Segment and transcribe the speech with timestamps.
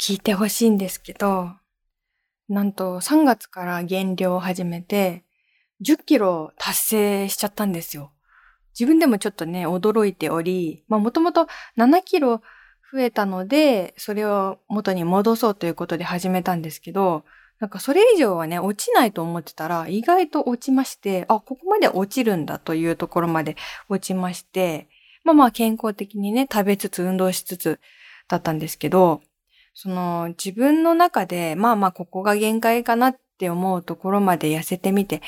[0.00, 1.50] 聞いてほしいんですけど、
[2.48, 5.24] なんと3月から減量を始めて、
[5.86, 8.10] 10キロ達成しちゃったんですよ。
[8.78, 12.40] 自分でもちょっとね、驚いており、まあもともと7キロ
[12.90, 17.24] 増えたので、それを元に戻そうということで始めたんですけど、
[17.58, 23.56] なんかそれ以上はね、落ちないと思ってたら、意外と落ちまして、あ、ここまで落ちるんだというところまで
[23.90, 24.88] 落ちまして、
[25.24, 27.80] まあまあ健康的にね、食べつつ運動しつつ
[28.28, 29.20] だったんですけど、
[29.74, 35.22] その自分の中で、まあまあここが限界かなって思うところまで痩せてみて、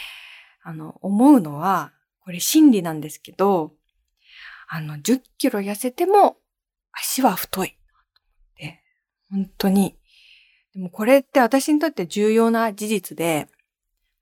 [0.62, 1.92] あの、思うのは、
[2.24, 3.72] これ真理なんですけど、
[4.68, 6.36] あの、10キロ痩せても
[6.92, 7.68] 足は太い。
[7.68, 7.72] っ
[8.56, 8.82] て
[9.30, 9.96] 本当に。
[10.74, 13.48] でもこれって私にとって重要な事実で、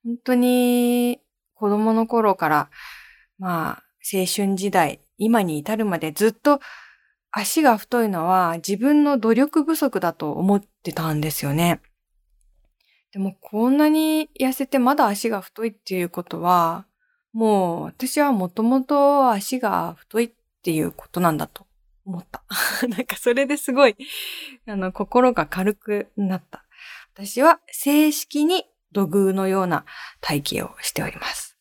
[0.04, 1.20] 本当に
[1.54, 2.70] 子供の頃から、
[3.38, 6.60] まあ、青春時代、今に至るまでずっと
[7.32, 11.80] 足が太いのは自分の努力不足だと思ってたんですよね。
[13.12, 16.86] でもこんなに痩せてまだ足が太いっていうことは、
[17.32, 20.30] もう私はもともと足が太いっ
[20.62, 21.66] ていうことなんだと
[22.04, 22.42] 思った。
[22.88, 23.96] なんかそれですごい、
[24.66, 26.64] あの、心が軽くなった。
[27.14, 29.84] 私は正式に土偶のような
[30.20, 31.56] 体型をしております。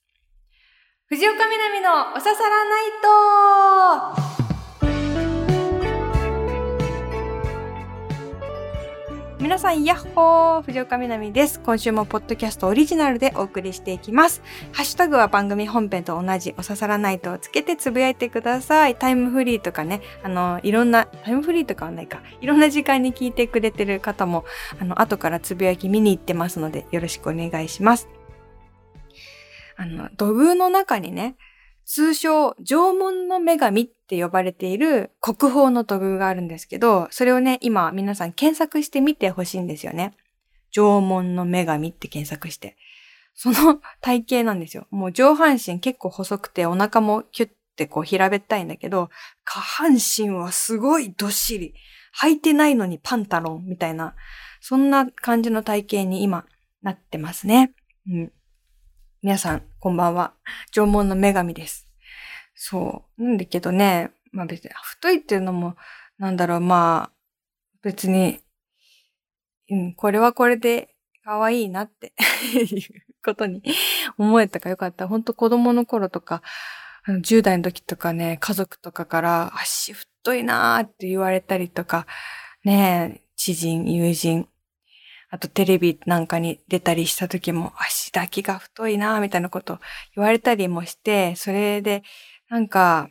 [1.08, 4.49] 藤岡みなみのおささらナイト
[9.40, 11.62] 皆さん、ヤッホー藤岡みなみです。
[11.62, 14.42] 今週もポッドキャストオリジナルでお送りしていきます。
[14.74, 18.98] ハッシュタグは番組本編と同じおささらないとをつけてつぶやいてください。
[18.98, 24.44] タイムフリーとかね、あの、いろんな、タイムフリーとかはないか、いろんな時間に聞いてくれてる方も、
[24.78, 28.10] あの、後からつぶやき見に行ってますので、よろしくお願いします。
[29.78, 31.38] あの、土偶の中にね、
[31.92, 40.14] 通称、縄文の女神って呼ばれている国宝の土偶があるんですけど、それをね、今皆さん検索してみてほしいんですよね。
[40.70, 42.78] 縄文の女神って検索して。
[43.34, 44.86] その体型なんですよ。
[44.92, 49.10] もう上半身結構細くてお腹もキュッてこう平べったいんだけど、
[49.44, 51.74] 下半身はすごいどっしり。
[52.22, 54.14] 履いてないのにパンタロンみたいな、
[54.62, 56.46] そんな感じの体型に今
[56.84, 57.74] なってますね。
[58.08, 58.32] うん。
[59.22, 60.34] 皆さん、こんばんは。
[60.72, 61.89] 縄文の女神です。
[62.62, 63.24] そう。
[63.24, 65.78] なんだけどね、まあ別に、太いっていうのも、
[66.18, 67.12] なんだろう、まあ、
[67.82, 68.42] 別に、
[69.70, 70.94] うん、これはこれで
[71.24, 72.12] 可愛いなって
[72.54, 73.64] いうことに
[74.18, 75.08] 思えたかよかった。
[75.08, 76.42] 本当子供の頃とか、
[77.08, 82.08] 10代の時とかね、家族とかから足太いなーって言われたりとか、
[82.66, 84.50] ね知人、友人、
[85.30, 89.80] あとテレビなんかに出たりした時も足だけが太いなみたいなこと
[90.14, 92.04] 言われたりもして、それで
[92.50, 93.10] なんか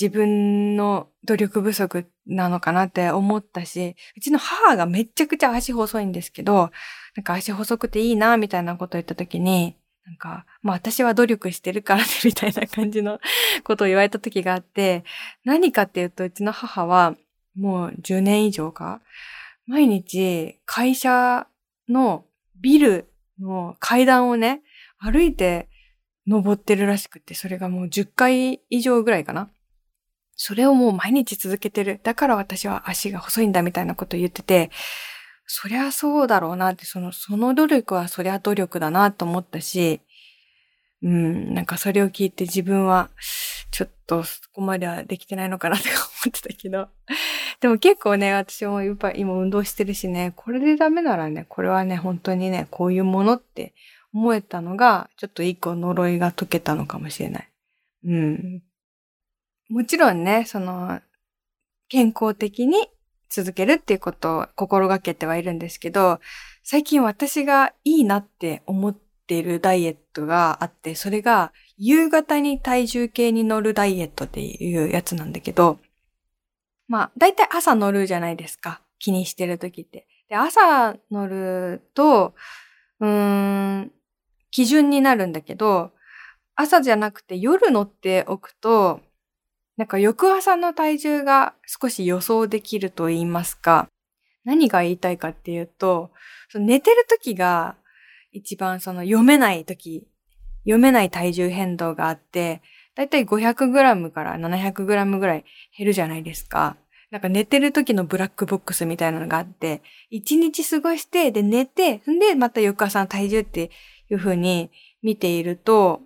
[0.00, 6.70] 自分の努力不足なのかなって思ったし、うちの母がめちゃくちゃ足細いんですけど、
[7.16, 13.20] なんか足細くていいなみたいなことを言った時に、なんか、まあ私は努力してるからねみたいな感じの
[13.64, 15.04] ことを言われた時があって、
[15.44, 17.16] 何かっていうとうちの母は
[17.54, 19.00] もう10年以上か
[19.66, 21.46] 毎日会社
[21.88, 22.24] の
[22.56, 23.08] ビル
[23.38, 24.62] の階段をね、
[24.98, 25.68] 歩いて
[26.26, 29.50] 登ってるらしくて、それがもう10回以上ぐらいかな。
[30.36, 32.00] それをもう毎日続けてる。
[32.02, 34.70] だから私は足が細いんだみたいなことを言ってて、
[35.46, 40.00] そりゃそうだろうなって、その、その努力はそりゃ努力だなと思ったし、
[41.02, 43.10] うん、なんかそれを聞いて自分は、
[43.70, 45.98] ちょっとそこまではできてないのかなって思
[46.28, 46.88] ってたけど。
[47.60, 53.74] でも結構ね、私もやっぱ今運動してるしね、これでダメならね、これはね、本当にね、こういうものって
[54.14, 57.48] 思えたのが、ちょっと一個呪いが解けたのかもしれない。
[58.04, 58.62] うん。
[59.68, 61.00] もちろんね、その、
[61.88, 62.88] 健康的に
[63.28, 66.20] 続けるっていうことを心がけてはいるんですけど、
[66.62, 75.78] 最近私がいいなって思っているダイエットがあって、それが夕方に体重計に乗るダイエットっていうやつなんだけど、
[76.86, 78.80] まあ、だいたい朝乗るじゃないですか。
[78.98, 80.06] 気にしてる時って。
[80.28, 82.34] で、朝乗ると、
[83.00, 83.92] うーん、
[84.54, 85.90] 基準になるんだけど、
[86.54, 89.00] 朝じゃなくて夜乗っておくと、
[89.76, 93.88] なんか翌朝の体重が少し予想できると言いますか、
[94.44, 96.12] 何が言いたいかっていうと、
[96.54, 97.74] 寝てる時が
[98.30, 100.06] 一番その読めない時、
[100.62, 102.62] 読めない体重変動があって、
[102.94, 105.44] だいたい 500g から 700g ぐらい
[105.76, 106.76] 減るじゃないですか。
[107.10, 113.70] なんか寝てる時のブラックボックスみたいなのがあって、一日過ごして、で寝て、んでまた翌朝の体重って
[114.10, 114.70] いうふうに
[115.02, 116.02] 見ていると、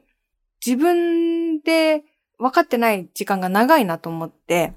[0.64, 2.02] 自分で
[2.38, 4.72] 分かってない時間が長いなと思って、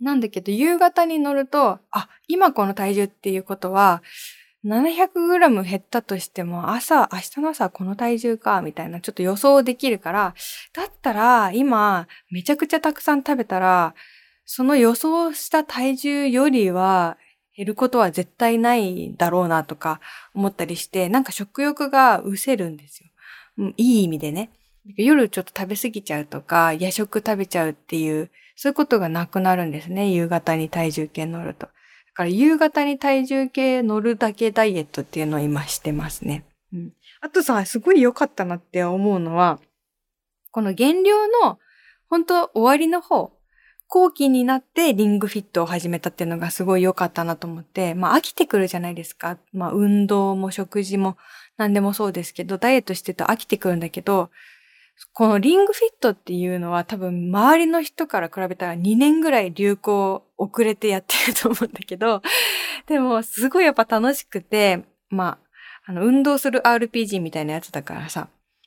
[0.00, 4.02] なんだけど、夕方に乗ると、あ、今この体重っていうことは、
[4.64, 10.34] 700g 減ったとしても、朝、明日の朝この体重か、みたいな、ちょっと予想できるから、
[10.72, 13.94] だったら、今、めちゃくちゃたくさん食べたら、
[14.46, 17.18] その予想した体重よりは、
[17.56, 20.00] 減ることは絶対ないだろうなとか
[20.34, 23.10] 思ったりして、なんか食欲が失せるんですよ。
[23.58, 24.50] うんいい意味でね。
[24.96, 30.10] 夜ちょっと食べ過ぎちゃうとか、夜食食べちゃうっていう、そういうことがなくなるんですね。
[30.10, 31.66] 夕方に体重計乗ると。
[31.66, 31.72] だ
[32.14, 36.44] から夕方に体重計乗るだけダイエットっていうのを今してますね。
[36.72, 36.92] うん。
[37.20, 39.58] あとさ、すごい良かったなって思うのは、
[40.50, 41.58] この減量の
[42.08, 43.32] 本当終わりの方、
[43.94, 49.38] 後期になってリングフィットを始めたっていうのがすごい良かったなと思って、まあ飽きてくるじゃないですか。
[49.52, 51.16] まあ運動も食事も
[51.58, 54.30] 何でもそうですけど、ダイエットしてると飽きてくるんだけど、
[55.12, 62.20] このリングフィットっていうのは多分周りの人から比べたら2年ぐらい流行遅れてやってると思うんだけど、
[62.88, 65.38] でもすごいやっぱ楽しくて、ま
[65.86, 68.26] あ、あの、運動する RPG みたいなやつだからさ、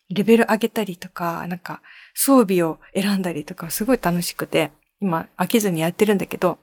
[0.09, 1.81] レベル上げたりとか、なんか
[2.13, 6.57] 装備を選んだりとかすごい楽しくて、今飽きずにやってるんだけど、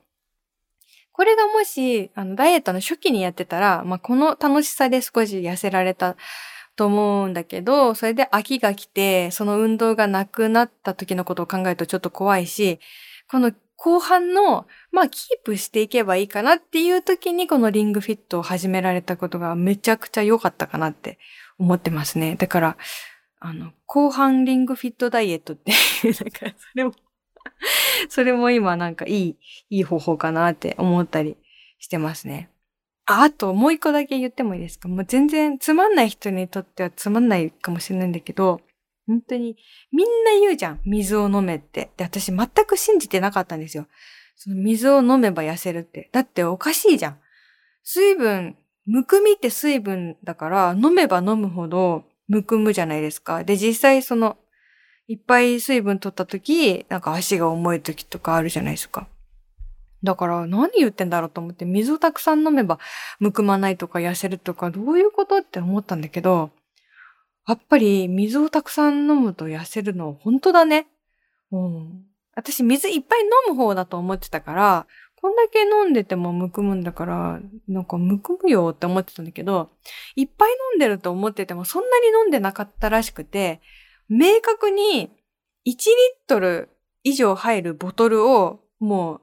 [1.12, 6.16] これがもし、あの、ダイエットの初期にやってたら、まあ、この楽しさで少し痩せられた
[6.74, 12.80] と思うんだけど、それで秋が来て、その運動がなくなった時のことを考えるとちょっと怖いし、
[13.30, 21.18] この後半の、まあ、キープしていけばいいかなっていう時に、このリングフィットを始められたことがめちゃくちゃ良かったかなって
[21.58, 22.34] 思ってますね。
[22.34, 22.76] だから、
[23.38, 26.92] あの、後半リングフィットダイエットっていう、だかそれも
[28.10, 29.36] それも今なんかいい、
[29.70, 31.36] いい方法かなって思ったり
[31.78, 32.50] してますね。
[33.06, 34.88] あ、あともう一個だけ言ってもいいですか？
[34.88, 38.60] もう全然つまんない人にとってはつまんないかもしれないんだけど、
[39.06, 39.56] 本当に
[39.92, 40.80] みんな言うじゃん。
[40.84, 41.90] 水を飲めって。
[41.96, 43.86] で、私全く信じてなかったんですよ。
[44.36, 46.08] その水を飲めば痩せるって。
[46.12, 47.18] だっておかしいじゃん。
[47.82, 48.56] 水分、
[48.86, 53.44] むくみって水分だから飲めば飲むほどむくむじゃないですか。
[53.44, 54.38] で、実際その、
[55.06, 59.06] いっぱい水分取った時、なんか足が重い時とかあるじゃないですか。
[60.02, 62.78] だから何言ってんだろうと思って水をたくさん飲めば
[63.20, 66.50] むくまないとか痩せるとかどういうことって思ったんだけど、
[67.46, 70.86] やっぱり水をたくさん飲むと痩せるの本当だね。
[71.52, 72.04] うん。
[72.34, 74.86] 私水いっぱい飲む方だと思ってたから、
[75.20, 79.70] こんだけ飲んでてもむくむんだから、なんかむくむよって思ってたんだけど、
[80.16, 83.60] いっぱい飲んでると思っててもそんなに飲んでなかったらしくて、
[84.08, 85.10] 明確に
[85.66, 85.74] 1リッ
[86.26, 86.68] トル
[87.02, 89.20] 以上入るボトルをもう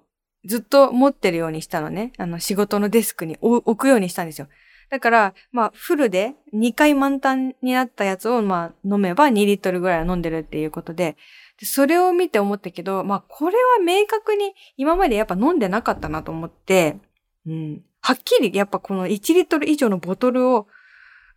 [0.47, 2.13] ずっと持ってるようにしたのね。
[2.17, 4.47] あの、仕事のデスクに置くようにしたんですよ。
[4.89, 11.15] だから、まあ、フルで2回満タンになったやつを、まあ、飲めば2リットルぐらいは飲んでるっていうことで、
[11.59, 16.97] でそれを見て思ったけど、まあ、これは明確に今までやっぱ飲んでなかったなと思って、
[17.45, 17.81] うん。
[18.01, 20.67] はっきりやっぱこの1リットル以上のボトルを、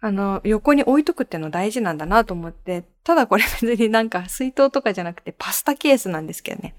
[0.01, 6.75] あの、横に置いとくっての大事なんだなと思って、ただこれ別になんか水筒とかじゃなくてパスタケースなんですけどね。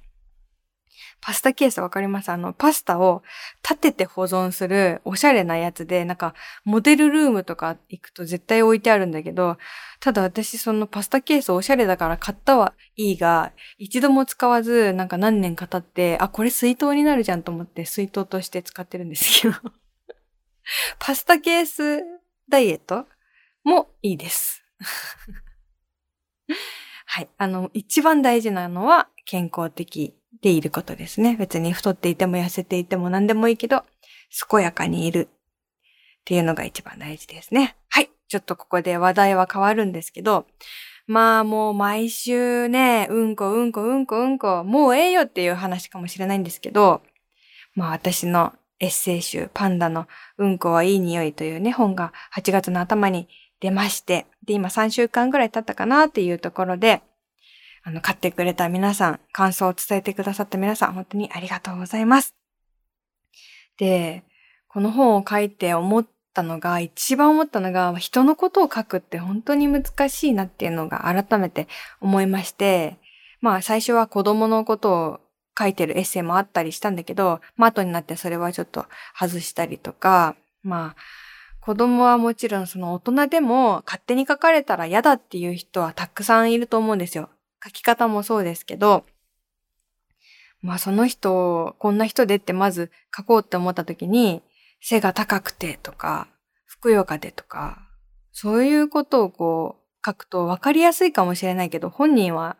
[1.21, 2.29] パスタケースわかります？
[2.29, 3.23] あの、パスタを
[3.63, 6.35] 立てて保存するおしゃれなやつで、なんか、
[6.65, 9.57] モデルルームとか行くと絶対置いてあるんだけど、
[9.99, 19.55] ただ私そのパスタケースおしゃれだから買ったはいいが、一度も使わず、なんか何年か経って、あ、これ水筒になるじゃんと思って水筒として使ってるんですけど。
[20.99, 22.03] パスタケース
[22.49, 23.05] ダイエット
[23.63, 24.63] もいいです。
[27.05, 27.29] はい。
[27.37, 31.35] あの、一番大事なのは健康的でいることですね。
[31.37, 33.83] 別に太っていても痩せていても何でもいいけど、
[34.49, 35.37] 健やかにいるっ
[36.25, 37.75] ていうのが一番大事ですね。
[37.89, 38.09] はい。
[38.27, 40.45] ちょっとここで話題は変わるんですけど、
[41.07, 47.01] まあもう毎週ね、うんこうんこうんこうんこ、もうええよっていう話かもしれないんですけど、
[47.75, 53.27] まあ私のエッセイ集、パンダのうんこはいい匂いというね、本が8月の頭に
[53.59, 57.01] 出まして、で、今3週間ぐらい経ったかなっていうところで、
[57.83, 62.33] あの、買ってくれた皆さん、感想を伝えてくださった皆さん、本当にありがとうございます。
[63.77, 64.23] で、
[64.67, 71.67] この本を書いて思ったのが、一番思ったのが、人のことを書くって本当に難しいなっていうのが改めて
[72.01, 72.97] 思いまして、
[73.39, 75.19] まあ最初は子供のことを
[75.57, 78.85] 書いてるエッセイもあったりしたんだけど、まあ後になってそれはちょっと
[79.17, 81.01] 外したりとか、まあ
[81.61, 87.29] 子供はもちろんその大人でも勝手に書かれたら嫌だっていう人はたくさんいると思うんですよ。
[87.63, 89.05] 書き方もそうですけど、
[90.61, 94.43] まあその人、こんな人でってまず書こうって思った時に、
[94.81, 96.27] 背が高くてとか、
[96.65, 97.79] ふくよかでとか、
[98.31, 102.57] そういうことをこう書くと分かりやすいかもしれないけど、本人は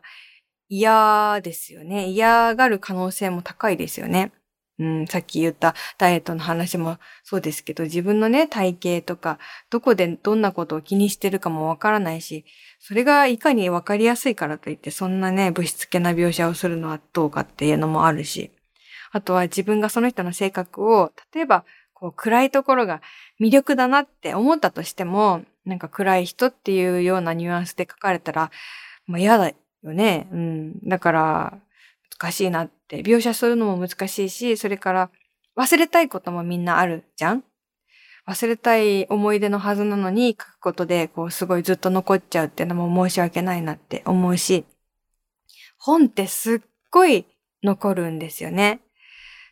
[0.68, 2.08] 嫌ですよね。
[2.08, 4.32] 嫌がる可能性も高いですよね。
[4.78, 9.38] うん、さっき言ったダイエットの話もそうですけど、自分のね、体型とか、
[9.70, 12.44] どこでどんなことを気にしてるかもわからないし、
[12.78, 18.50] それがいかにわかりやすいからといって、そんなね、物質系な描写をするのはどうかっていうのもあるし、
[19.12, 23.00] あとは自分がその人の性格を、例えば、こう暗いところが
[23.40, 28.50] 魅力だなって思ったとしても、なんか暗い人っていうようなニュアンスで書かれたら、
[29.06, 29.50] まあ嫌だ
[29.82, 30.28] よね。
[30.32, 30.88] うん。
[30.88, 31.58] だから、
[32.18, 33.02] 難しいなって。
[33.02, 35.10] 描写するのも難しいし、それから
[35.56, 37.44] 忘れたいこともみんなあるじゃん？
[38.26, 44.64] 忘れたい思い出のはずなのに書くことで、こうすごいずっと残っちゃうっていうのも申し訳ないなって思うし、
[45.78, 47.26] 本ってすっごい
[47.62, 48.80] 残るんですよね。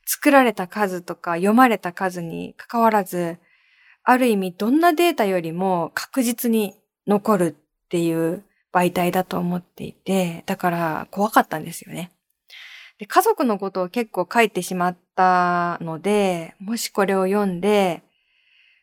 [0.06, 3.38] 作られた数とか読まれた数に関わらず、
[4.02, 6.74] ある意味どんなデータよりも確実に
[7.06, 8.42] 残るっていう
[8.74, 12.10] 媒体だと思っていて、だから怖かったんですよね。
[12.98, 18.02] で家族のことを結構書いてしまったので、もしこれを読んで、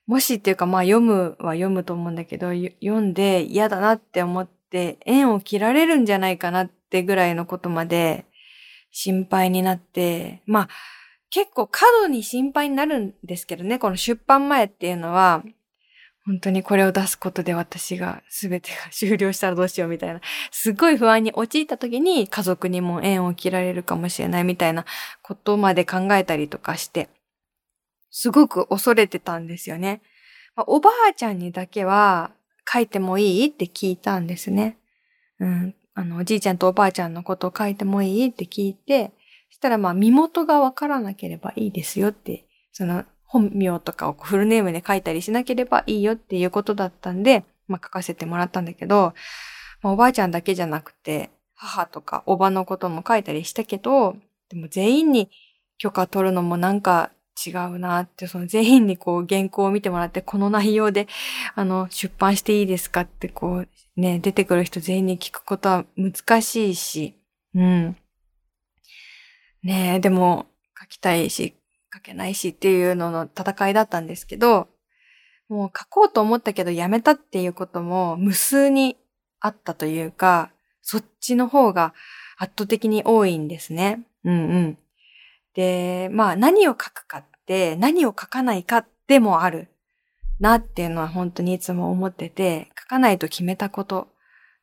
[0.08, 8.26] もしっていうかまあ読むは読むと思うんだけど、読んで嫌だなって思って縁を切られるんじゃないかなってぐらいのことまで
[8.92, 10.70] 心配になって、まあ
[11.30, 15.44] 結構過度に心配になるんですけどね、この出版前っていうのは、
[16.26, 24.86] 本当にこれを出すことで私が全てが終了したらどうしようみたいな、すごい不安に陥った時に家族にも縁を切られるかもしれないみたいな
[25.24, 27.10] ことまで考えたりとかして、
[28.12, 30.02] すごく恐れてたんですよね。
[30.68, 32.32] おばあちゃんにだけは
[32.72, 34.78] 書いてもいいって聞いたんですね。
[35.40, 35.76] うん。
[35.94, 39.12] あの、おじいちゃんとおばあちゃんのことを書いてもいいって聞いて、
[39.50, 49.14] したらまあ身元がわからなければいいですよって、その本名とかをフルネームで書いたりしなければいいよっていうことだったんで、まあ書かせてもらったんだけど、
[49.82, 54.18] まあ、おばあちゃんだけじゃなくて、母とかおばのことも書いたりしたけど、
[54.50, 55.32] でも全員に
[55.78, 57.12] 許可取るのもなんか
[57.48, 61.08] 違うなって、その全員にこう原稿を見てもらって、この内容で、
[61.56, 67.16] あの、出版していいですかってこう、ね、出てくる人全員に聞くことは難しいし、
[67.56, 67.96] うん。
[69.64, 70.48] ねえ、でも
[70.78, 71.56] 書きたいし、
[71.94, 74.68] 書けないしっていうのの戦いだったんですけど、
[75.50, 78.98] もう書こうと思ったけどやめたっていうことも無数に
[79.40, 81.94] あったというか、そっちの方が
[82.38, 84.04] 圧倒的に多いんですね。
[84.24, 84.78] うんうん。
[85.54, 89.68] で、まあ何を書くかって何を書かないかでもある
[90.40, 94.08] なっていうのは本当にいつも思ってて、書かないと決めたこと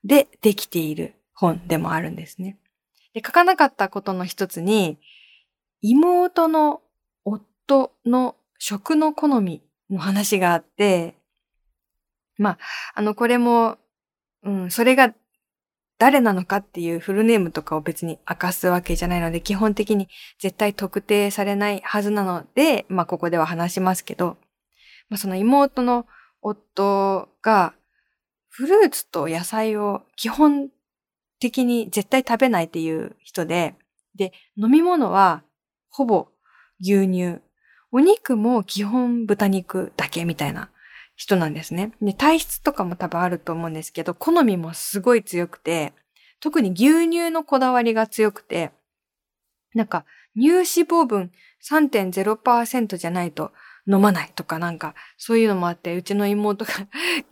[0.05, 2.59] でできている本でもあるんですね。
[3.15, 4.99] で、書かなかったことの一つに、
[5.81, 6.81] 妹の
[7.69, 11.15] 夫の食の好みの話があって、
[12.39, 12.59] まあ、
[12.95, 13.77] あの、これも、
[14.43, 15.13] うん、それが
[15.99, 20.09] 誰なのかっていうフルネームとかを別に明かすわけじゃないので、基本的に
[20.39, 24.39] 絶対特定されないはずなので、まあ、ここでは話しますけど、
[25.11, 26.07] まあ、その妹の
[26.41, 27.75] 夫が、
[28.49, 30.71] フルーツと野菜を基本
[31.39, 33.77] 的に絶対食べないっていう人で、
[34.17, 35.45] で、飲み物は
[35.91, 36.29] ほぼ
[36.81, 37.41] 牛乳。
[37.91, 40.71] お肉も基本豚肉だけみたいな
[41.17, 41.93] 人なんですね。
[42.01, 45.93] で、体質とかも多分あると思うんですけど、好みもすごい強くて、
[46.41, 48.71] 特に牛乳のこだわりが強くて、
[49.75, 50.05] なんか
[50.37, 53.53] 乳脂肪分3.0%じゃないと
[53.89, 56.73] 飲まないとかなんか、そういうのもあって、うちの妹が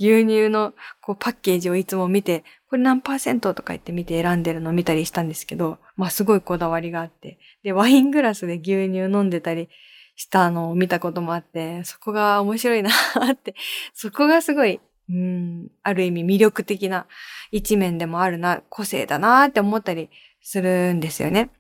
[0.01, 0.73] 牛乳の
[1.03, 7.39] こうパッケージをいつも見て、これ何パーセントとか言って見て選んでるのを見たりしたんですけど、まあすごいこだわりがあって。
[7.63, 9.69] で、ワイングラスで牛乳飲んでたり
[10.16, 12.90] したのを見たこともあって、そこが面白いな
[13.32, 13.54] って、
[13.94, 17.06] そこがすごい、うん、ある意味魅力的な
[17.52, 20.11] 一面でもあるな、個性だなって思ったり
[20.42, 21.50] するんですよね。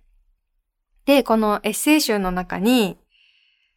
[1.04, 2.98] で、このエッセイ集の中に、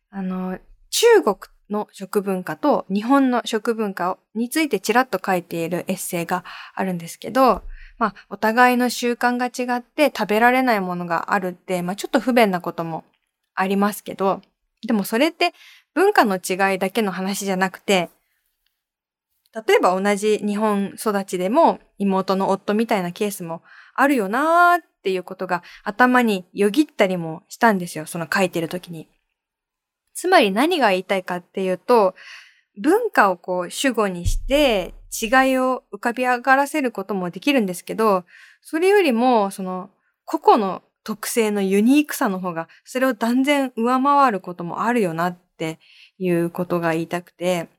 [0.09, 0.57] あの、
[0.89, 1.38] 中国
[1.69, 6.43] の食文化と日本の食文化についてちらっと書いているエッセイが
[6.74, 7.62] あるんですけど、
[8.00, 13.03] まあ、お互いの習慣が違って食べられないものがあるって、まあ、ちょっと不便なことも
[13.53, 14.41] ありますけど、
[14.86, 15.53] でもそれって
[15.93, 18.09] 文化の違いだけの話じゃなくて、
[19.67, 23.63] 例えば同じ日本育ちでも妹の夫みたいなケースも
[23.95, 28.05] あるよなーっていうことが頭によぎったりもしたんですよ。
[28.05, 29.09] その書いてる時に。
[30.13, 32.13] つまり何が言いたいかっていうと、
[32.81, 38.25] 文化をこう主語にして違いを浮かび上がらせることもできるんですけど、
[38.62, 39.89] それよりもその
[40.25, 45.79] 個々の特性のユニークさの方がそれを断然上回ることもあるよなって
[46.18, 47.70] いうことが言いたくて、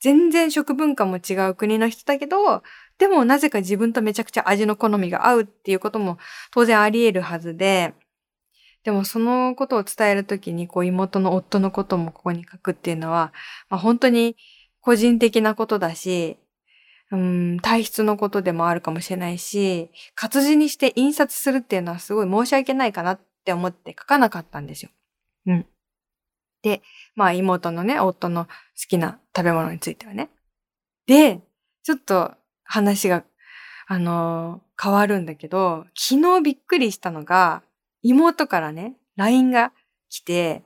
[0.00, 2.62] 全然食文化も違う国の人だけど、
[2.98, 6.18] でもなぜか自分とめちゃくちゃ味の好みが合うっていうことも
[6.52, 7.94] 当然あり得るはずで、
[8.84, 13.32] でもそのことを伝えるときに、こう妹の夫のこともここに書くっていうのは、
[13.68, 14.36] まあ、本当に
[14.80, 16.38] 個人的なことだし、
[17.10, 24.90] うん、体質のことでもあるかもしれないし、活字にして印刷するっていうのはすごい申し訳ないかなって思って書かなかったんですよ。
[25.46, 25.66] うん。
[26.62, 26.82] で、
[27.14, 28.50] まあ妹のね、夫の好
[28.88, 30.30] きな食べ物についてはね。
[31.06, 31.40] で、
[31.82, 32.34] ちょっと
[32.64, 33.24] 話が、
[33.86, 37.62] あのー、変わるんだけど、昨日びっくりしたのが、
[38.02, 39.72] 妹からね、LINE が
[40.10, 40.62] 来て、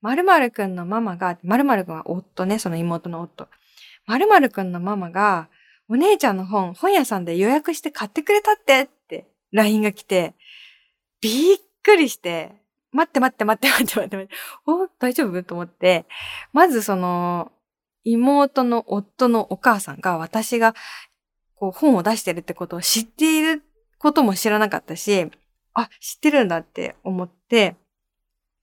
[0.00, 3.48] 〇〇くんのママが、〇〇くんは夫ね、その妹の夫。
[4.06, 5.48] 〇〇くんのママが、
[5.90, 10.34] お姉ちゃんの本、本屋さんで予約して買ってくれたってって LINE が来て、
[11.20, 12.52] びっくりして、
[12.92, 14.34] 待って待って待って待って待って待って、
[14.66, 15.42] お、大丈夫？
[15.42, 16.06] と思って、
[16.52, 17.52] まずその、
[18.04, 20.74] 妹の夫のお母さんが私が
[21.54, 23.62] こう本を出してるってことを知っている
[23.98, 25.30] ことも知らなかったし、
[25.74, 27.76] あ、知ってるんだって思って、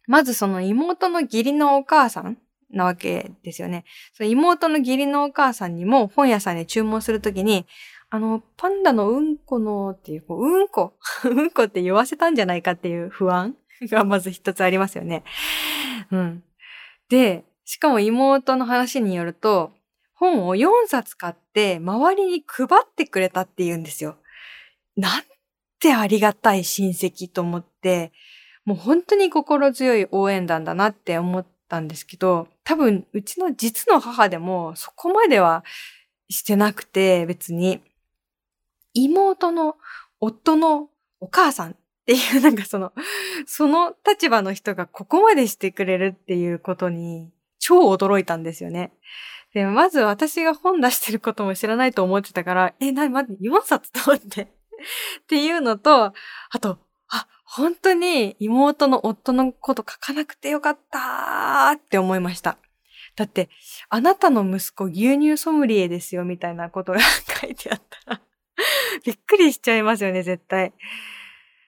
[0.07, 2.37] まずその妹の義理のお母さん
[2.75, 3.85] なわけですよね。
[4.13, 7.65] その妹の義理のお母さんにも本屋さんで注文するときに、
[8.09, 10.93] あの、パンダのうんこのっていう、こううんこ、
[11.25, 13.55] うんこって言わせたんじゃないかっていう不安
[13.89, 15.23] がまず一つありますよね。
[16.11, 16.43] うん。
[17.09, 19.73] で、しかも妹の話によると、
[20.13, 24.17] 本を4冊買って周りに配ってくれたって言うんですよ。
[24.95, 25.23] なん
[25.79, 28.11] てありがたい親戚と思って、
[28.63, 35.63] もう本当に心強い応援団だなって思ってたんですけど、多分うちの実の母でもそこまでは
[36.29, 37.81] してなくて別に
[38.93, 39.75] 妹の
[40.19, 42.93] 夫のお母さんっていうなんかその、
[43.45, 48.91] その立場の人がここまでしてくれるっていうことに超驚いたんですよね。
[49.53, 54.41] で、まず私が本出してることも知らないと思ってたから、え、なに、待って、4冊と思って。
[54.43, 54.47] っ
[55.27, 56.13] ていうのと、あ
[56.61, 56.77] と、
[57.45, 62.57] 本当に妹の夫のこと書かなくてよかったって思いました。
[63.15, 63.49] だって、
[63.89, 68.21] あなたの息子牛乳ソムリエですよみたいなことが書いてあったら
[69.05, 70.73] びっくりしちゃいますよね、絶対。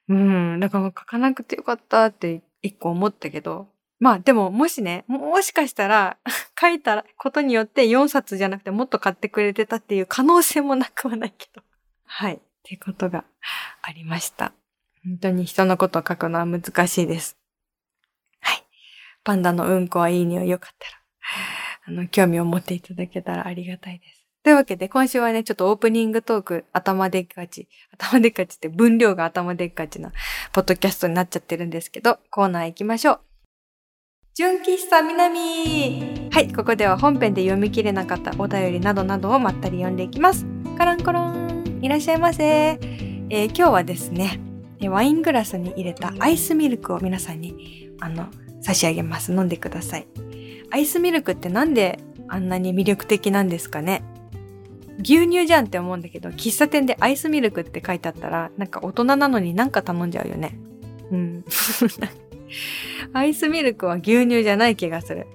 [0.10, 6.18] うん、だから書かなくてよかったって一個思ったけど、まあでももしね、もしかしたら
[6.60, 11.62] 書いたことによって4冊じゃなくてもっと買ってくれてたっていう可能性もなくはないけど。
[12.06, 12.36] はい。
[12.36, 13.24] っていうことが
[13.82, 14.54] ありました。
[15.08, 17.38] 本当に人のことを書くのは難しいです。
[18.42, 18.64] はい。
[19.24, 24.26] パンダのうんこはいい匂いよかったら、あの、興味を持っていただけたらありがたいです。
[24.44, 30.12] というわけで、今週はね、ちょっとオープニングトーク、頭でっかち、頭でっかちって分量が頭でっかちな、
[30.52, 33.20] ポッドキャストになっちゃってるんですけど、コーナー行きましょう。
[34.36, 40.46] 純喫茶南はい、ここでは本編で読み切れなかったお便りなどなどをまったり読んでいきます。
[40.78, 44.40] カランコロンいらっしゃいませ、えー、今日はですね、
[44.82, 48.28] ワイングラスに入れたアイスミルクを皆さんに、あの、
[48.62, 49.32] 差し上げます。
[49.32, 50.08] 飲んでください。
[50.70, 54.04] アイスミルクってなんであんなに魅力的なんですかね？
[55.00, 60.58] 牛乳じゃんって思うんだけど、喫茶店でアイスミルクって書いてあったら、なんか大人なのになんか頼んじゃうよね。
[61.12, 61.46] うん。
[63.14, 65.28] アイスミルクは牛乳じゃない気がする。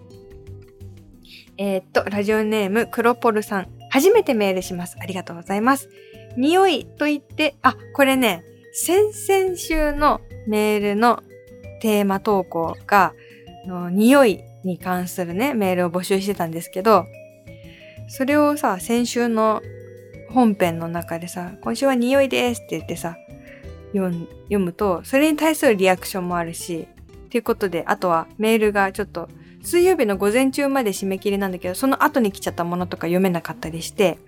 [1.59, 3.69] えー、っと、ラジオネーム、クロポルさん。
[3.91, 4.97] 初めてメールします。
[5.01, 5.89] ありがとうございます。
[6.37, 11.23] 匂いと言って、あ、これね、先々週のメールの
[11.81, 13.13] テーマ投稿が、
[13.67, 17.07] の匂いに関するね、メールを募集してたんですけど、
[18.09, 19.63] それをさ、先週の
[20.31, 23.17] 本編の中でさ、今週は匂いですって言ってさ、
[23.93, 26.89] 読むと、それに対するリアクションもあるし、
[27.31, 29.29] ということで、あとはメールがちょっと
[29.63, 34.19] 水曜日の午前中まで締め切りなんだけど、その後に来ちゃったものとか読めなかったりして、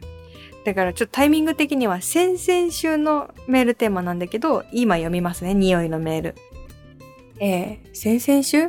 [0.64, 6.34] だからちょっとタイミング的には先々週のメールテーマなんだけど、今読みますね、匂いのメール。
[7.38, 8.68] えー、先々週？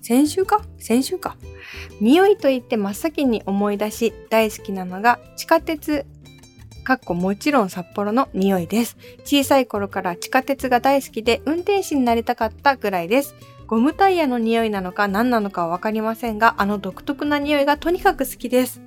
[0.00, 0.62] 先週か？
[0.78, 1.36] 先週か。
[2.00, 6.04] 匂いと言って真っ先に思い出し大好きなのが地下鉄
[6.84, 8.96] かっこもちろん札幌の匂いです。
[9.24, 13.34] 小さい頃から地下鉄が大好きで運転士になりたかったぐらいです。
[13.66, 18.82] ゴムタイヤの匂いなのか何なのかはわかりませんが、あの独特な匂いがとにかく好きです。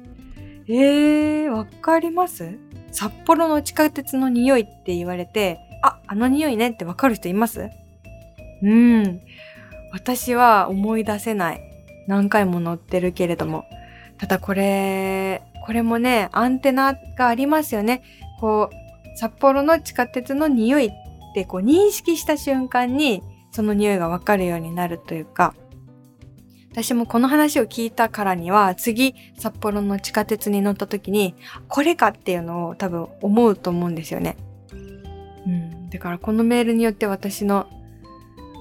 [0.70, 2.58] えー、わかります？
[2.92, 7.70] 札幌の地下鉄の匂いって言われて、あ、あの匂いねってわかる人います？
[8.62, 9.22] うん。
[9.94, 11.62] 私は思い出せない。
[12.08, 13.66] 何回も乗ってるけれども。
[14.18, 18.02] ただこれ、これもね、アンテナがありますよね。
[18.40, 20.92] こう、札幌の地下鉄の匂いっ
[21.34, 25.54] てこう認識した瞬間にその匂いがわかるようになるというか、
[26.78, 31.34] 私もこの話を聞いたからには、次、札幌の地下鉄に乗った時に、
[31.68, 34.38] これかっていうのを多分思うと思うんですよね。
[35.48, 35.90] うん。
[35.90, 37.66] だからこのメールによって私の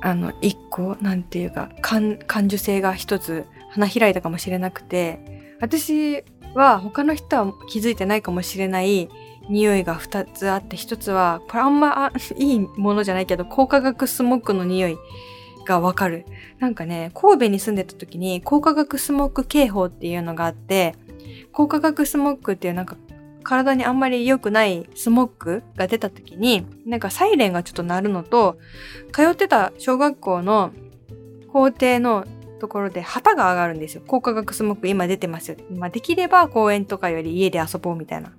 [0.01, 6.25] あの、一個、なんていうか、感、感受性が一つ花開いたかもしれなくて、私
[6.55, 9.11] は他の人は気づいてないかもしれない
[9.51, 14.97] 匂いが二つあって、一つは、これあんまいいものじゃないけど、高化学スモッグの匂い
[15.67, 16.25] がわかる。
[16.59, 20.95] なんかね、神戸に住んでた時に高化学スモッグ警報っていうのがあって、
[21.53, 22.97] 高化学スモッグっていうなんか
[23.43, 28.59] 体にあんまり良くないスモッグが出た時に、なんかサイレンがちょっと鳴るのと、
[29.13, 30.73] 通ってた小学校の
[31.53, 32.27] 校庭の
[32.59, 34.03] ところで旗が上がるんですよ。
[34.07, 35.57] 高化学スモッグ今出てますよ。
[35.77, 38.33] まあ、できれば公園とかより家で遊ぼうみたいな。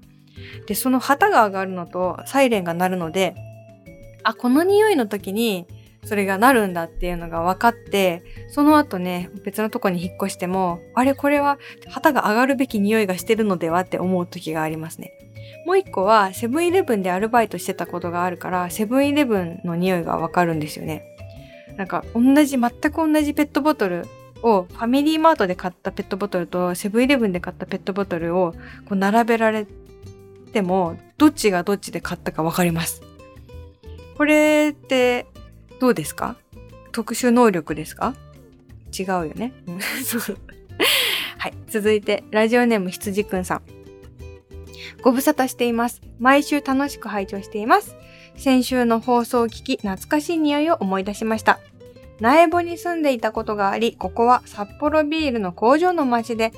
[0.66, 3.36] で、その旗が上がるのとサイレンが鳴るので、
[4.24, 5.66] あ、この匂いの時に
[6.08, 15.14] それがなるんだっていうのが分かって、その後ね、別のとこに引っ越しても、あれこれは旗が上がるべき匂いがしてるのではって思う時がありますね。
[15.66, 21.04] もう一個は、セブンイレブンでアルバイトしてたことがあるから、セブンイレブンの匂いがわかるんですよね。
[21.76, 24.06] なんか、同じ、全く同じペットボトル
[24.44, 28.54] を、ファミリーマートで買ったペットボトルと、セブンイレブンで買ったペットボトルを、
[28.88, 29.68] こう、並べられ
[30.54, 33.02] ても、どっちがどっちで買ったかわかります。
[34.18, 35.26] これって、
[35.80, 36.36] どうですか？
[36.92, 38.16] 特殊能力ですか？
[38.98, 39.54] 違うよね。
[41.38, 41.54] はい。
[41.68, 43.62] 続いて、ラジオネーム羊くんさん。
[45.02, 46.02] ご無沙汰しています。
[46.20, 47.96] 毎週楽しく拝聴しています。
[48.36, 51.60] 先週の放送を聞き、懐かしい匂いを思い出しました。
[52.20, 56.52] 苗穂に住んでいたことがあり、ここは札幌ビールの工場の町で、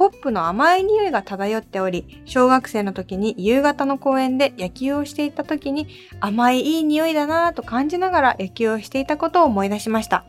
[0.00, 5.88] ホップの甘い匂いが漂っており、小学生の時に夕方の公園で野球をしていた時に
[6.20, 10.24] 甘いいい匂いだなぁと感じながら野球をしていたことを思い出しました。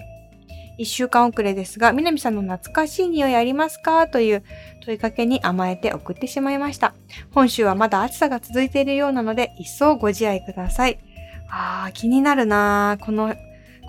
[0.77, 4.09] 一週間遅れですが、南さんの懐かしい匂いありますか？
[4.09, 4.43] という
[4.83, 6.93] 問いかけに甘えて送ってしまいました。
[7.33, 10.99] 本州はまだ暑さが続いているようなので、一層ご自愛ください。
[11.49, 13.05] あー、気になるなぁ。
[13.05, 13.33] この、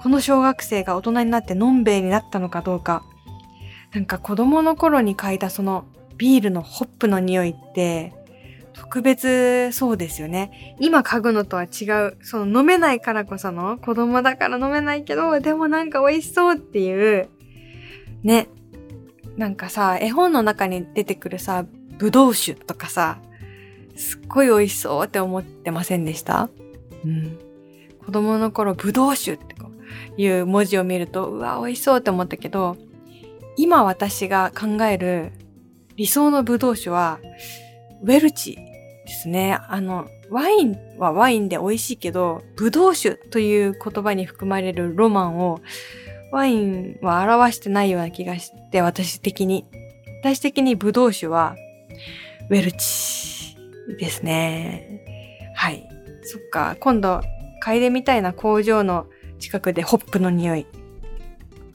[0.00, 3.02] この小学生が大人になってのんべえになったのかどうか。
[3.94, 5.84] なんか子供の頃に嗅いだその
[6.16, 8.14] ビールのホップの匂いって
[8.72, 10.76] 特別そうですよね。
[10.80, 17.28] 今嗅ぐのとは違う、その飲めないからこその子供だから飲めないけど、でもなんか美味しそうっていう、
[18.22, 18.48] ね。
[19.36, 21.66] なんかさ、絵本の中に出てくるさ、
[21.98, 23.18] ぶどう酒とかさ、
[23.94, 26.48] すっごい美味しそうって思ってませんでした？
[27.04, 27.38] うん。
[28.04, 29.54] 子供の頃、ぶどう酒って
[30.16, 32.76] いう文字を見ると、うわ、美味しそうって思ったけど、
[33.56, 35.32] 今私が考える
[35.96, 37.20] 理想のブドウ酒は、
[38.02, 39.58] ウェルチですね。
[39.68, 45.60] あの、ワインはワインで美味しいけど、ブドウ酒という言葉に含まれるロマンを、
[46.32, 49.66] ワインは表してないような気がして、私的に。
[50.22, 51.56] 私的にブドウ酒は、
[52.48, 53.56] ウェルチ
[53.98, 55.52] ですね。
[55.54, 55.86] はい。
[56.22, 57.20] そっか、今度、
[57.62, 59.06] 嗅いでみたいな工場の
[59.38, 60.66] 近くでホップの匂い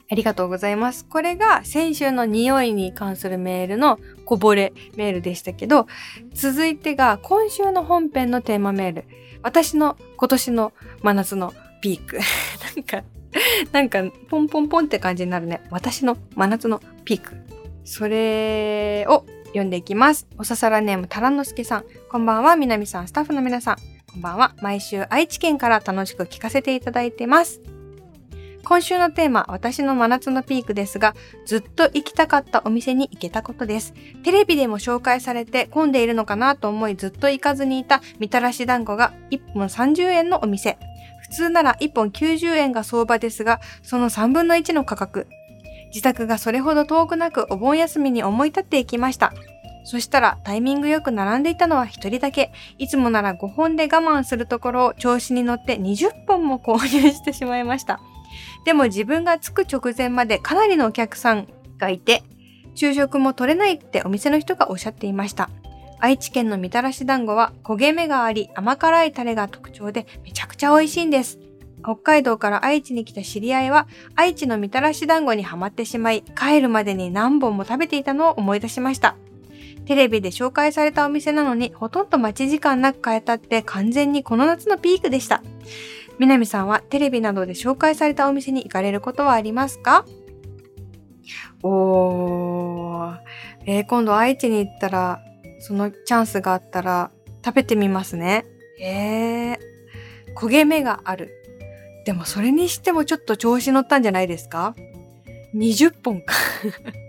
[0.09, 1.05] ありがとうございます。
[1.05, 5.87] これが先週の匂いに関するメールのこぼれメールでしたけど、
[6.33, 9.05] 続いてが今週の本編のテーマメール。
[9.43, 12.19] 私の今年の真夏のピーク。
[12.75, 13.03] なんか、
[13.71, 15.61] なんか、ポンポンポンって感じになるね。
[15.69, 17.35] 私の真夏のピーク。
[17.83, 20.27] それを読んでいきます。
[20.37, 21.85] おささらネームタランのすけさん。
[22.09, 23.77] こんばんは、みなみさん、スタッフの皆さん。
[24.11, 24.55] こんばんは。
[24.61, 27.61] 毎週愛知県から楽しく聞かせていただいてます。
[28.67, 33.93] 今週のテーマ、私の真夏のピークですが、ずっと行きたかったお店に行けたことです。
[34.25, 40.77] テレビでも紹介されて混んでいるのかなと思いずっと行かずにいたみたらし団子が1本30円のお店。
[41.21, 45.27] 普通なら1本90円が相場ですが、その3分の1の価格。
[45.91, 49.31] 自宅がそれほど遠くなくお盆休みに思い立っていきました。
[49.85, 52.51] そしたらタイミングよく並んでいたのは一人だけ。
[52.77, 58.01] いつもなら5本で我慢するところを調子に乗って20本も購入してしまいました。
[58.65, 62.23] でも自分が着く直前までかなりのお客さんがいて、
[62.75, 65.49] 昼食も取れないってお店の人がおっしゃっていました。
[65.99, 71.39] 愛知県のみたらし団子は焦げ目があり甘辛いタレが特徴でめちゃくちゃ美味しいんです。
[71.83, 79.15] 北海道から愛知に来た知り合いは愛知のみたらし団子にはまってしまい帰るまでに何本も食べていたのを思い出しました。
[79.85, 85.41] テレビで紹介されたお店なのにほとんど待ち時間なく買えたって完全にこの夏のピークでした。
[86.19, 90.05] 南さんはテレビなどで紹介されたお店に行かれることはありますか？
[91.63, 93.17] おー、
[93.65, 95.21] えー、今度愛知に行ったら、
[95.59, 97.11] そのチャンスがあったら
[97.43, 98.45] 食べてみますね。
[98.81, 99.57] えー、
[100.35, 101.31] 焦げ目がある。
[102.05, 104.75] でもそれにしてもちょっと調子乗ったんじゃないですか
[105.55, 106.33] ?20 本か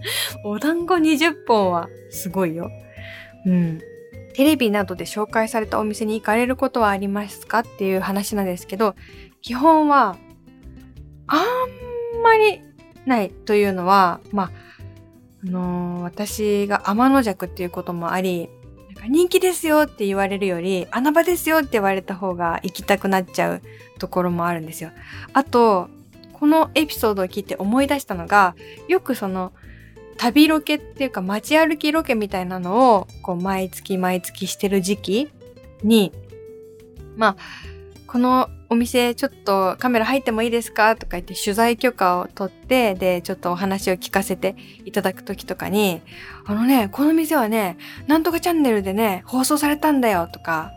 [0.44, 2.70] お団子20本はすごいよ。
[3.46, 3.80] うん。
[4.34, 8.94] テレビなどで紹介されたお店に行かれることはありますかっていう話なんですけど、
[9.42, 10.16] 基本は
[11.26, 12.62] あんまり
[13.06, 14.50] ないというのは、まあ、
[15.44, 18.48] あのー、私が天の弱っていうこともあり、
[18.94, 23.62] なんか人気ですよって言われるより、穴場ですよって言われた方が行きたくなっちゃう
[23.98, 24.90] ところもあるんですよ。
[25.32, 25.88] あと、
[26.32, 28.54] このエピソードを聞いて思い出したのが、
[28.88, 29.52] よくその、
[30.20, 35.28] 旅ロケっていうか街歩きロケみたいなのを、こう毎月毎月してる時期
[35.82, 36.12] に、
[37.16, 37.36] まあ、
[38.06, 46.02] このお店ちょっとカメラ入ってもいいですかとか言って取材許可を取って、で、ちょっとお話を聞かせていただくときとかに、
[46.44, 50.70] あのね、この店はね、なんとかチャンネルでね、放送されたんだよとか、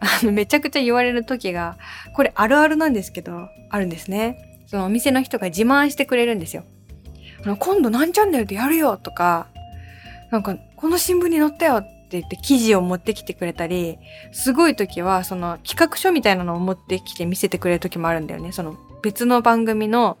[0.00, 1.76] あの、めちゃくちゃ言われるときが、
[2.14, 4.38] これあるあるなんですけど、あるんですね。
[4.66, 6.64] そのお店の人が自慢してくれるんですよ。
[7.44, 9.48] あの、今度何チャンネルでやるよとか、
[10.30, 13.98] なんか、この新聞に載ったよって言って記事を持ってきてくれたり、
[14.32, 18.52] すごい時はその企画書みたいなのを持ってきて見せてくれる時もあるんだよね。
[18.52, 20.18] その別の番組の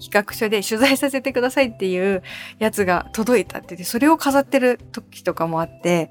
[0.00, 2.22] 企画書で取材させてくださいっていう
[2.58, 6.10] やつが届いたって言って、それを飾ってる時とかもあって、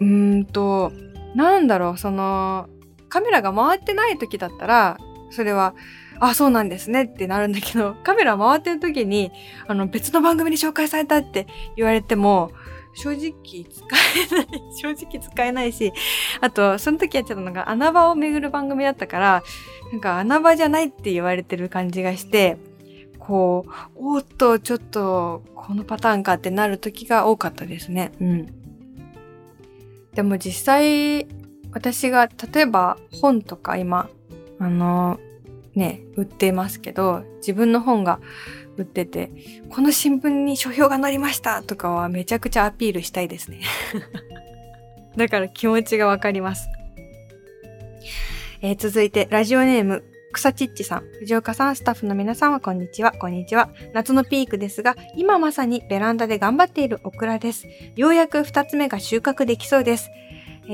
[0.00, 0.92] うーんと、
[1.34, 2.68] なんだろう、その、
[3.08, 4.98] カメラが回ってない時だったら、
[5.30, 5.74] それは、
[6.20, 9.32] あ、そうなんですねってなるんだけど、 カメラ回ってる時に、
[9.66, 12.52] あの、別の番組に紹介されたって言われても、
[12.94, 13.84] 正直使
[14.32, 15.92] えない、 正直使えないし、
[16.40, 19.42] あと、その時やってたのが穴場を巡る番組だったから、
[19.92, 22.56] なんか穴場じゃないって言われてる感じがして、
[23.18, 28.12] こう、おっと、ちょっと、このパターンかってなる時が多かったですね。
[28.20, 28.46] うん。
[30.14, 31.26] でも実際、
[31.72, 34.08] 私が、例えば本とか今、
[34.58, 35.18] あの、
[35.76, 38.18] ね、売ってますけど、自分の本が
[38.76, 39.30] 売ってて、
[39.68, 43.60] この新聞に書評が載りましたとかはめちゃくちゃアピールしたいですね。
[45.16, 46.68] だから気持ちがわかります。
[48.62, 53.70] えー、続いて、ラジオネーム、草ちっちさん、藤岡さん、スタッフの皆さんはこんにちは、こんにちは。
[53.92, 57.66] 夏のピークですが、今まさにベランダで頑張っているオクラです。
[57.96, 60.10] ようやく二つ目が収穫できそうです。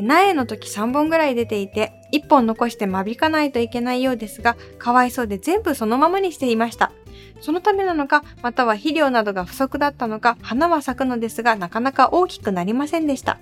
[0.00, 6.92] 苗の時3本ぐらい出ていて、1本残して間引かないといけないようですが、かわいそうで全部そのままにしていました。
[7.40, 13.38] そのためなのか、または肥料などが不足だったのか、花は咲くのですが、なかなか大きくなりませんでした。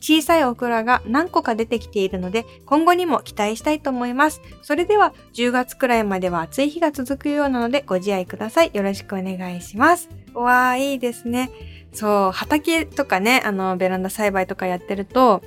[0.00, 4.40] 小さいオクラが何個か出てきているので、今後にも期待したいと思います。
[4.62, 8.70] それでは、10月くらいまでは暑い日が続くようなので、ご自愛ください。
[8.72, 10.08] よろしくお願いします。
[10.34, 11.50] わー、いいですね。
[11.92, 15.42] そう、畑とかね、あの、ベランダ栽培とかやってると、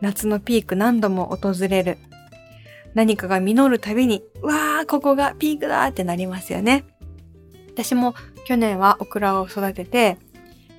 [0.00, 1.98] 夏のピーク何度も訪れる。
[2.94, 6.84] 何かが実るたびに、わー、ここがピークだってなりますよね。
[7.68, 10.18] 私も去年はオクラを育てて、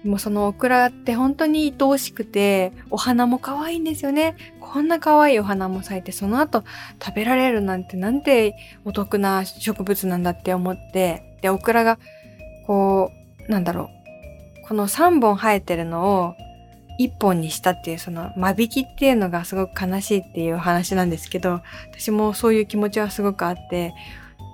[0.04, 4.36] もうそのオクラって本当に愛おしくて、お花も可愛いんですよね。
[4.60, 6.64] こんな可愛いお花も咲いて、その後
[7.04, 8.56] 食べられるなんてなんて
[8.86, 12.00] お得な植物なんだって思って、で、オクラが、
[12.68, 13.12] こ
[13.48, 13.90] う、なんだろ
[14.64, 14.68] う。
[14.68, 16.36] この3本生えてるのを
[17.00, 21.62] 一本にしたっていうその間引きっていうのがすごく悲しいっていう話なんですけど、
[21.94, 23.94] 私もそういう気持ちはすごくあって、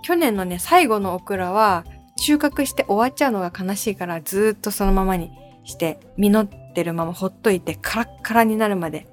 [0.03, 1.86] 去年のね、最後のオクラは
[2.17, 5.31] 収穫して終わっちゃうのが悲しいからずっとそのままに
[5.63, 9.08] して実ってるままほっといてカラッカラになるまで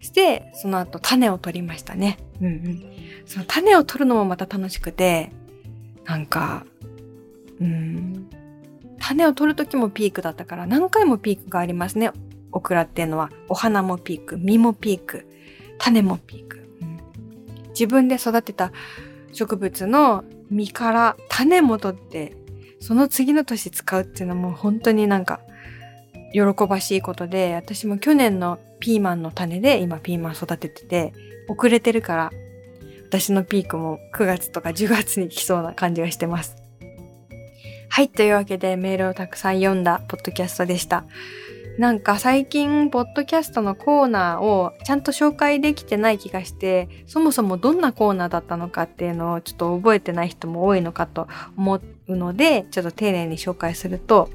[0.00, 2.18] して、その後種を取りましたね。
[2.42, 2.84] うんうん。
[3.24, 5.32] その種を取るのもまた楽しくて、
[6.04, 6.66] なんか、
[7.58, 8.28] うん、
[9.08, 12.10] 種を取る時もピークだったから何回もピークがありますね。
[12.52, 15.26] オクラっていうのはお花もピーク、実もピーク、
[15.78, 16.58] 種もピーク。
[16.82, 18.70] うん、自分で育てた
[19.32, 22.36] 植物の実から種も取って、
[22.80, 25.40] その次の年使うっていうのも本当になんか
[26.34, 31.14] 喜ばしいことで、私も去年のピーマンの種で今ピーマン育ててて、
[31.48, 32.30] 遅れてるから、
[33.08, 36.67] 私のピークも9月とか10月に来そうな感じがしてます。
[37.88, 41.04] はい、というわけでメールをたくさん読んだポッドキャストでした。
[41.78, 54.28] なんか最近、ポッドキャストのコーナーをちゃんと紹介できてない気がして、そもそもどんなコーナーだったのかっていうのをちょっと覚えてない人も多いのかと思うので、ちょっと丁寧に紹介すると、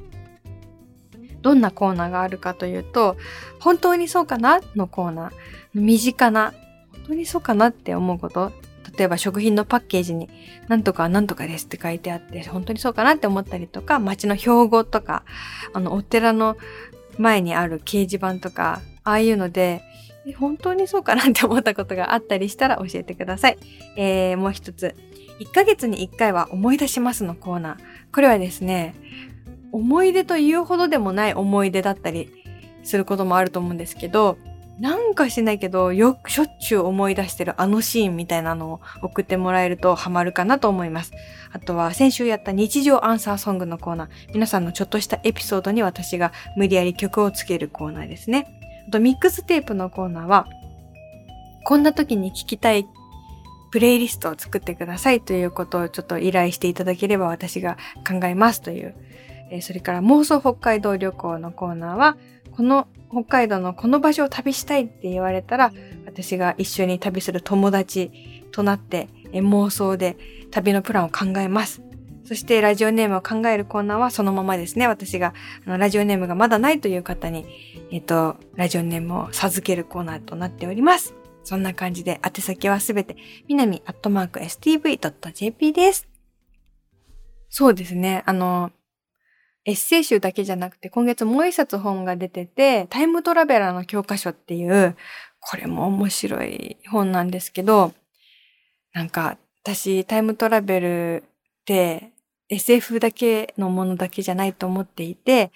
[1.42, 3.18] どんなコーナーがあるかというと、
[3.60, 5.32] 本当にそうかなのコーナー。
[5.74, 6.54] 身近な、
[6.94, 8.54] 本当にそうかなって思うこと
[8.98, 10.30] 例えば食品のパッケージに
[10.68, 15.24] なんとかなんとかですって書いてあって、本当にそうかなって思ったりとか、街の標語とか、
[15.74, 16.58] あの、お寺の
[17.18, 19.82] 前にある掲示板とか、ああいうので、
[20.38, 23.58] 本当にそうかなって思ったことがあったりしたら教えてください。
[23.98, 24.96] えー、もう一つ。
[25.40, 27.78] 1ヶ月に1回は思い出しますのコーナー。
[28.14, 28.96] これはですね、
[29.72, 32.30] 思い出というほどでもない思い出だったり
[32.84, 34.38] することもあると思うんですけど、
[34.80, 41.12] なんかしないけど、よくしょっちゅう思い出してるあのシーンみたいなのを送ってもらえるとハマるかなと思います。
[41.52, 44.10] あとは先週やった日常アンサーソングのコーナー。
[44.34, 48.48] 皆さんのちょっとしたエピソードに私が無理やり曲をつけるコーナーですね。
[48.88, 50.48] あとミックステープのコーナーは、
[51.66, 52.86] こんな時に聴きたい
[53.72, 58.96] プレイリストを作ってくださいということをちょっと依頼していただければ私が考えますという。
[59.62, 62.18] それから妄想北海道旅行のコーナーは、
[62.56, 65.72] この北海道のこの場所を旅したいって言われたら、
[66.06, 68.12] 私が一緒に旅する友達
[68.52, 70.18] となって、妄想で
[70.52, 71.82] 旅のプランを考えます。
[72.26, 74.88] そしてラジオネームを考えるコーナーはそのままですね。
[74.88, 75.34] 私が
[75.66, 77.46] あのラジオネームがまだないという方に、
[77.92, 81.16] えっ、と、ラジオネームを授けるコーナーとなっております。
[81.44, 86.08] そんな感じで宛先はすべて、みなみー stv.jp です。
[87.50, 88.24] そうですね。
[88.26, 88.72] あの、
[89.66, 94.96] エッセイ集だけじゃなくて、今月もう一冊本が出てて、タイムトラベラーの教科書っていう、
[95.40, 97.94] これも面白い本なんですけど、
[98.94, 102.12] なんか、私、タイムトラベルって
[102.50, 105.52] SF だけのものだけじゃないと思っていて、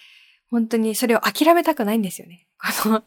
[0.50, 2.48] 本当にそれを諦めたくないんですよね。
[2.84, 3.04] この、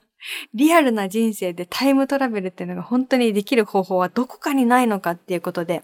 [0.53, 5.83] リアルな人生でタイムトラベルっていうのが本当にできる方法はどこかにないのかっていうことで、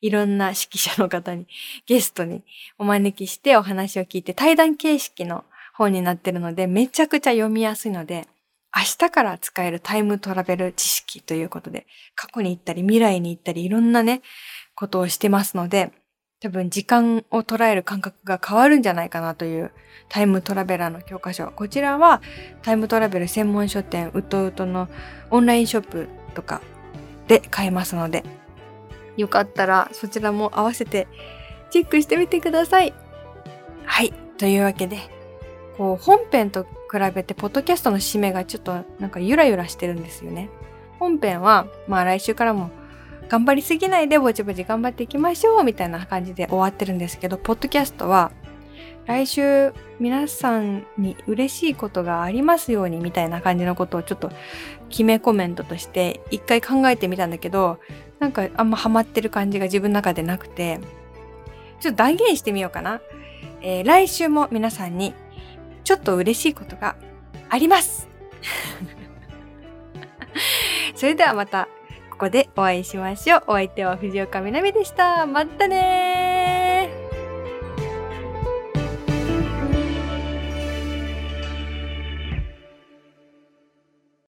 [0.00, 1.46] いろんな指揮者の方に、
[1.86, 2.42] ゲストに
[2.78, 8.26] お招きしてお話を聞いて対談形式の本になってるので、めちゃくちゃ読みやすいので、
[8.74, 14.22] 明日から使えるタイムトラベル知識ということで、過去に行ったり未来に行ったりいろんなね、
[14.74, 15.92] ことをしてますので、
[16.40, 19.72] 多分時間を捉える感覚が変わるんじゃないかなという
[20.10, 21.46] タイムトラベラーの教科書。
[21.50, 22.20] こちらは
[22.62, 24.88] タイムトラベル専門書店ウトウトの
[25.30, 26.60] オンラインショップとか
[27.26, 28.22] で買えますので、
[29.16, 31.08] よかったらそちらも合わせて
[31.70, 32.94] チェックしてみてください。
[33.84, 34.12] はい。
[34.38, 34.98] というわけで、
[35.76, 36.68] こう本編と比
[37.14, 40.50] べてポッドキャストの締めがちょっとなんかゆらゆらしてるんですよね。
[40.98, 42.70] 本編はまあ来週からも
[43.28, 48.30] 頑張りすぎないでぼちぼち頑張っていきましょうみたいな感じで終わってるんですけど、ポッドキャストは
[49.06, 54.30] 来週皆さんに嬉しいことがありますようにみたいな感じのことをちょっと
[54.88, 57.78] 決めコメントとして一回考えてみたんだけど、
[58.18, 60.80] なんかあんまハマってる感じが自分の中でなくて、
[61.80, 63.00] ちょっと断言してみようかな。
[63.62, 65.14] えー、来週も皆さんに
[65.82, 66.96] ちょっと嬉しいことが
[67.48, 68.08] あります
[70.94, 71.68] それではまた
[72.10, 73.42] ここでお会いしましょう。
[73.48, 75.26] お相手は藤岡みなみでした。
[75.26, 76.55] またね